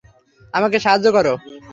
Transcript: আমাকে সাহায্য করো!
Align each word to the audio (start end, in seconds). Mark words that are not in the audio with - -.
আমাকে 0.53 0.77
সাহায্য 0.79 1.07
করো! 1.11 1.33